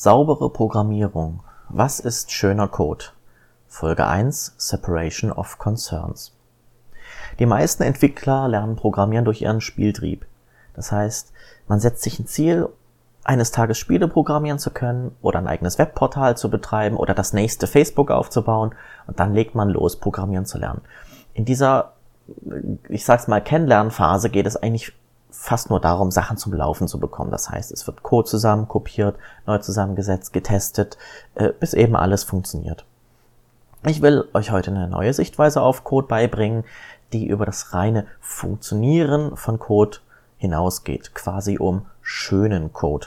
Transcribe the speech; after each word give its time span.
Saubere 0.00 0.48
Programmierung. 0.48 1.40
Was 1.68 1.98
ist 1.98 2.30
schöner 2.30 2.68
Code? 2.68 3.06
Folge 3.66 4.06
1 4.06 4.54
Separation 4.56 5.32
of 5.32 5.58
Concerns. 5.58 6.36
Die 7.40 7.46
meisten 7.46 7.82
Entwickler 7.82 8.46
lernen 8.46 8.76
Programmieren 8.76 9.24
durch 9.24 9.42
ihren 9.42 9.60
Spieltrieb. 9.60 10.24
Das 10.74 10.92
heißt, 10.92 11.32
man 11.66 11.80
setzt 11.80 12.04
sich 12.04 12.20
ein 12.20 12.28
Ziel, 12.28 12.68
eines 13.24 13.50
Tages 13.50 13.76
Spiele 13.78 14.06
programmieren 14.06 14.60
zu 14.60 14.70
können 14.70 15.16
oder 15.20 15.40
ein 15.40 15.48
eigenes 15.48 15.78
Webportal 15.80 16.36
zu 16.36 16.48
betreiben 16.48 16.96
oder 16.96 17.12
das 17.12 17.32
nächste 17.32 17.66
Facebook 17.66 18.12
aufzubauen 18.12 18.76
und 19.08 19.18
dann 19.18 19.34
legt 19.34 19.56
man 19.56 19.68
los, 19.68 19.96
programmieren 19.96 20.46
zu 20.46 20.58
lernen. 20.58 20.82
In 21.34 21.44
dieser, 21.44 21.94
ich 22.88 23.04
sag's 23.04 23.26
mal, 23.26 23.42
Kennenlernphase 23.42 24.30
geht 24.30 24.46
es 24.46 24.56
eigentlich 24.56 24.92
fast 25.40 25.70
nur 25.70 25.80
darum, 25.80 26.10
Sachen 26.10 26.36
zum 26.36 26.52
Laufen 26.52 26.88
zu 26.88 26.98
bekommen. 26.98 27.30
Das 27.30 27.48
heißt, 27.48 27.70
es 27.70 27.86
wird 27.86 28.02
Code 28.02 28.28
zusammen 28.28 28.66
kopiert, 28.66 29.16
neu 29.46 29.58
zusammengesetzt, 29.58 30.32
getestet, 30.32 30.98
äh, 31.36 31.50
bis 31.50 31.74
eben 31.74 31.94
alles 31.94 32.24
funktioniert. 32.24 32.84
Ich 33.86 34.02
will 34.02 34.28
euch 34.34 34.50
heute 34.50 34.72
eine 34.72 34.88
neue 34.88 35.14
Sichtweise 35.14 35.62
auf 35.62 35.84
Code 35.84 36.08
beibringen, 36.08 36.64
die 37.12 37.28
über 37.28 37.46
das 37.46 37.72
reine 37.72 38.06
Funktionieren 38.20 39.36
von 39.36 39.60
Code 39.60 39.98
hinausgeht, 40.38 41.14
quasi 41.14 41.56
um 41.56 41.86
schönen 42.02 42.72
Code. 42.72 43.06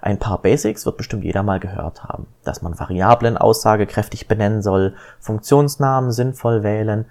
Ein 0.00 0.18
paar 0.18 0.40
Basics 0.40 0.86
wird 0.86 0.96
bestimmt 0.96 1.24
jeder 1.24 1.42
mal 1.42 1.60
gehört 1.60 2.04
haben, 2.04 2.26
dass 2.42 2.62
man 2.62 2.80
Variablen 2.80 3.36
aussagekräftig 3.36 4.28
benennen 4.28 4.62
soll, 4.62 4.96
Funktionsnamen 5.20 6.10
sinnvoll 6.10 6.62
wählen 6.62 7.04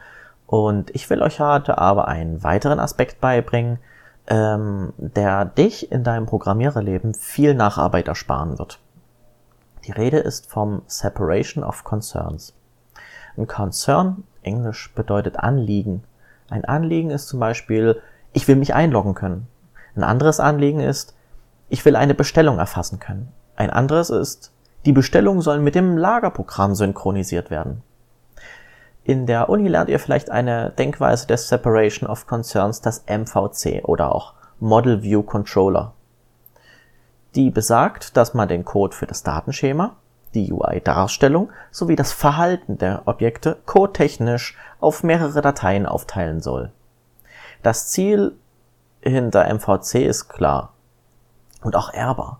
und 0.47 0.89
ich 0.95 1.09
will 1.11 1.21
euch 1.21 1.39
heute 1.39 1.77
aber 1.77 2.07
einen 2.07 2.43
weiteren 2.43 2.79
Aspekt 2.79 3.21
beibringen, 3.21 3.77
ähm, 4.27 4.93
der 4.97 5.45
dich 5.45 5.91
in 5.91 6.03
deinem 6.03 6.25
Programmiererleben 6.25 7.13
viel 7.13 7.53
Nacharbeit 7.53 8.07
ersparen 8.07 8.57
wird. 8.57 8.79
Die 9.85 9.91
Rede 9.91 10.17
ist 10.17 10.49
vom 10.49 10.81
Separation 10.87 11.63
of 11.63 11.83
Concerns. 11.83 12.53
Ein 13.35 13.47
Concern, 13.47 14.23
Englisch 14.41 14.93
bedeutet 14.93 15.37
Anliegen. 15.37 16.03
Ein 16.49 16.65
Anliegen 16.65 17.09
ist 17.09 17.27
zum 17.27 17.39
Beispiel, 17.39 18.01
ich 18.31 18.47
will 18.47 18.55
mich 18.55 18.73
einloggen 18.73 19.15
können. 19.15 19.47
Ein 19.95 20.03
anderes 20.03 20.39
Anliegen 20.39 20.79
ist, 20.79 21.15
ich 21.69 21.83
will 21.85 21.95
eine 21.95 22.13
Bestellung 22.13 22.59
erfassen 22.59 22.99
können. 22.99 23.31
Ein 23.55 23.69
anderes 23.69 24.09
ist, 24.09 24.51
die 24.85 24.91
Bestellungen 24.91 25.41
sollen 25.41 25.63
mit 25.63 25.75
dem 25.75 25.97
Lagerprogramm 25.97 26.75
synchronisiert 26.75 27.49
werden. 27.49 27.83
In 29.05 29.25
der 29.25 29.49
Uni 29.49 29.67
lernt 29.67 29.89
ihr 29.89 29.99
vielleicht 29.99 30.31
eine 30.31 30.71
Denkweise 30.71 31.27
des 31.27 31.49
Separation 31.49 32.09
of 32.09 32.25
Concerns, 32.25 32.79
das 32.79 33.03
MVC 33.05 33.83
oder 33.83 34.15
auch 34.15 34.33
Model 34.59 35.03
View 35.03 35.23
Controller. 35.23 35.93
Die 37.35 37.49
besagt, 37.49 38.15
dass 38.15 38.33
man 38.33 38.47
den 38.47 38.63
Code 38.63 38.95
für 38.95 39.05
das 39.05 39.23
Datenschema, 39.23 39.97
die 40.33 40.53
UI-Darstellung 40.53 41.51
sowie 41.71 41.95
das 41.95 42.13
Verhalten 42.13 42.77
der 42.77 43.03
Objekte 43.05 43.57
codetechnisch 43.65 44.57
auf 44.79 45.03
mehrere 45.03 45.41
Dateien 45.41 45.85
aufteilen 45.85 46.41
soll. 46.41 46.71
Das 47.61 47.89
Ziel 47.89 48.33
hinter 49.01 49.53
MVC 49.53 49.95
ist 50.05 50.29
klar 50.29 50.73
und 51.61 51.75
auch 51.75 51.93
ehrbar. 51.93 52.39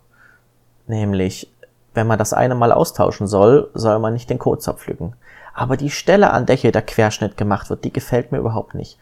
Nämlich, 0.88 1.53
wenn 1.94 2.08
man 2.08 2.20
das 2.20 2.34
eine 2.34 2.56
mal 2.56 2.72
austauschen 2.72 3.28
soll, 3.28 3.70
soll 3.74 4.00
man 4.00 4.14
nicht 4.14 4.30
den 4.30 4.40
Code 4.40 4.60
zerpflücken. 4.60 5.16
Aber 5.54 5.78
die 5.78 5.92
Stelle, 5.92 6.32
an 6.32 6.46
der 6.46 6.56
hier 6.56 6.72
der 6.72 6.82
Querschnitt 6.82 7.38
gemacht 7.38 7.70
wird, 7.70 7.84
die 7.84 7.94
gefällt 7.94 8.32
mir 8.32 8.40
überhaupt 8.40 8.74
nicht. 8.74 8.98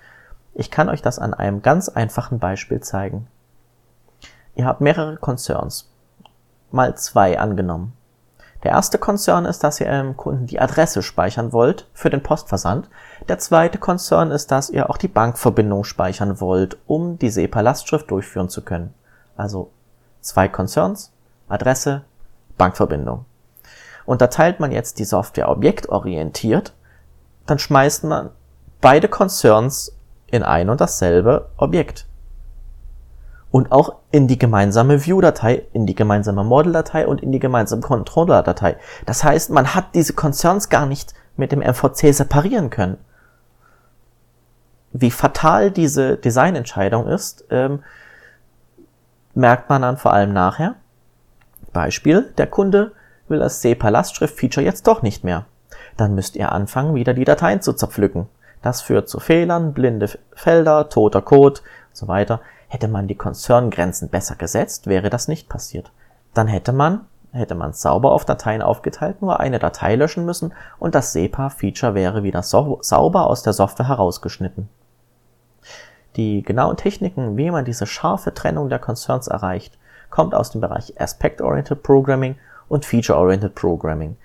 Ich 0.54 0.70
kann 0.70 0.90
euch 0.90 1.02
das 1.02 1.18
an 1.18 1.34
einem 1.34 1.62
ganz 1.62 1.88
einfachen 1.88 2.40
Beispiel 2.40 2.82
zeigen. 2.82 3.28
Ihr 4.56 4.66
habt 4.66 4.82
mehrere 4.82 5.16
Concerns. 5.16 5.90
Mal 6.72 6.98
zwei 6.98 7.40
angenommen. 7.40 7.94
Der 8.64 8.72
erste 8.72 9.00
Concern 9.00 9.46
ist, 9.46 9.64
dass 9.64 9.80
ihr 9.80 9.88
eurem 9.88 10.16
Kunden 10.16 10.46
die 10.46 10.60
Adresse 10.60 11.02
speichern 11.02 11.52
wollt 11.52 11.88
für 11.94 12.10
den 12.10 12.22
Postversand. 12.22 12.90
Der 13.28 13.40
zweite 13.40 13.80
Concern 13.80 14.30
ist, 14.30 14.52
dass 14.52 14.70
ihr 14.70 14.90
auch 14.90 14.98
die 14.98 15.08
Bankverbindung 15.08 15.84
speichern 15.84 16.40
wollt, 16.40 16.78
um 16.86 17.18
die 17.18 17.30
SEPA-Lastschrift 17.30 18.12
durchführen 18.12 18.50
zu 18.50 18.62
können. 18.62 18.94
Also 19.36 19.72
zwei 20.20 20.48
Concerns, 20.48 21.12
Adresse, 21.50 22.04
Bankverbindung. 22.58 23.26
Unterteilt 24.06 24.60
man 24.60 24.72
jetzt 24.72 25.00
die 25.00 25.06
Software 25.06 25.50
objektorientiert, 25.50 26.74
dann 27.46 27.60
schmeißt 27.60 28.04
man 28.06 28.32
beide 28.80 29.08
Concerns 29.08 29.96
in 30.28 30.44
ein 30.44 30.70
und 30.70 30.82
dasselbe 30.82 31.50
Objekt. 31.58 32.08
Und 33.52 33.72
auch 33.72 33.96
in 34.12 34.28
die 34.28 34.40
gemeinsame 34.40 35.06
View-Datei, 35.06 35.68
in 35.74 35.86
die 35.86 35.96
gemeinsame 35.96 36.44
Model-Datei 36.44 37.06
und 37.06 37.22
in 37.22 37.34
die 37.34 37.40
gemeinsame 37.40 37.82
Controller-Datei. 37.82 38.78
Das 39.06 39.24
heißt, 39.24 39.50
man 39.50 39.76
hat 39.76 39.94
diese 39.94 40.14
Concerns 40.14 40.70
gar 40.70 40.86
nicht 40.86 41.14
mit 41.36 41.52
dem 41.52 41.60
MVC 41.60 42.14
separieren 42.14 42.70
können. 42.70 42.98
Wie 44.94 45.12
fatal 45.12 45.72
diese 45.72 46.18
Designentscheidung 46.18 47.08
ist, 47.08 47.46
ähm, 47.50 47.84
merkt 49.34 49.70
man 49.70 49.82
dann 49.82 49.98
vor 49.98 50.14
allem 50.14 50.34
nachher. 50.34 50.76
Beispiel, 51.72 52.34
der 52.38 52.48
Kunde 52.48 52.92
will 53.28 53.40
das 53.40 53.62
SEPA-Lastschrift-Feature 53.62 54.66
jetzt 54.66 54.88
doch 54.88 55.02
nicht 55.02 55.24
mehr. 55.24 55.46
Dann 55.98 56.16
müsst 56.16 56.36
ihr 56.36 56.52
anfangen, 56.52 56.96
wieder 56.96 57.14
die 57.14 57.26
Dateien 57.26 57.62
zu 57.62 57.74
zerpflücken. 57.74 58.28
Das 58.62 58.82
führt 58.82 59.10
zu 59.10 59.20
Fehlern, 59.20 59.74
blinde 59.74 60.10
Felder, 60.34 60.90
toter 60.90 61.22
Code 61.22 61.62
und 61.62 61.96
so 61.96 62.08
weiter. 62.08 62.42
Hätte 62.68 62.88
man 62.88 63.08
die 63.08 63.16
Konzerngrenzen 63.16 64.10
besser 64.10 64.36
gesetzt, 64.36 64.88
wäre 64.88 65.10
das 65.10 65.28
nicht 65.28 65.50
passiert. 65.50 65.92
Dann 66.34 66.48
hätte 66.48 66.72
man, 66.72 67.02
hätte 67.32 67.56
man 67.56 67.74
sauber 67.74 68.12
auf 68.12 68.24
Dateien 68.24 68.62
aufgeteilt, 68.62 69.22
nur 69.22 69.40
eine 69.40 69.60
Datei 69.60 69.96
löschen 69.96 70.26
müssen 70.26 70.54
und 70.80 70.96
das 70.96 71.12
SEPA-Feature 71.14 71.96
wäre 71.96 72.24
wieder 72.24 72.44
so 72.44 72.78
sauber 72.82 73.28
aus 73.28 73.44
der 73.44 73.54
Software 73.54 73.88
herausgeschnitten. 73.88 74.70
Die 76.16 76.44
genauen 76.44 76.78
Techniken, 76.78 77.38
wie 77.38 77.52
man 77.52 77.66
diese 77.66 77.88
scharfe 77.88 78.34
Trennung 78.34 78.70
der 78.70 78.80
Concerns 78.80 79.28
erreicht, 79.28 79.78
kommt 80.12 80.36
aus 80.36 80.52
dem 80.52 80.62
Bereich 80.62 81.00
Aspect-Oriented 81.00 81.82
Programming 81.82 82.36
und 82.70 82.86
Feature-Oriented 82.86 83.56
Programming. 83.56 84.18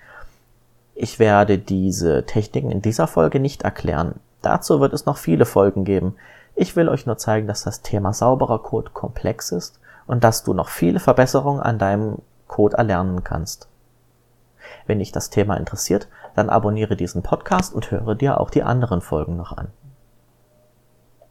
Ich 0.93 1.17
werde 1.19 1.57
diese 1.57 2.25
Techniken 2.25 2.71
in 2.71 2.81
dieser 2.81 3.07
Folge 3.07 3.39
nicht 3.39 3.63
erklären. 3.63 4.19
Dazu 4.41 4.79
wird 4.79 4.93
es 4.93 5.05
noch 5.05 5.17
viele 5.17 5.45
Folgen 5.45 5.83
geben. 5.83 6.15
Ich 6.55 6.75
will 6.75 6.89
euch 6.89 7.05
nur 7.05 7.17
zeigen, 7.17 7.47
dass 7.47 7.63
das 7.63 7.81
Thema 7.81 8.13
sauberer 8.13 8.59
Code 8.59 8.91
komplex 8.91 9.51
ist 9.51 9.79
und 10.05 10.23
dass 10.23 10.43
du 10.43 10.53
noch 10.53 10.69
viele 10.69 10.99
Verbesserungen 10.99 11.61
an 11.61 11.79
deinem 11.79 12.19
Code 12.47 12.77
erlernen 12.77 13.23
kannst. 13.23 13.67
Wenn 14.85 14.99
dich 14.99 15.11
das 15.11 15.29
Thema 15.29 15.55
interessiert, 15.55 16.07
dann 16.35 16.49
abonniere 16.49 16.95
diesen 16.95 17.23
Podcast 17.23 17.73
und 17.73 17.91
höre 17.91 18.15
dir 18.15 18.39
auch 18.39 18.49
die 18.49 18.63
anderen 18.63 19.01
Folgen 19.01 19.37
noch 19.37 19.55
an. 19.55 19.67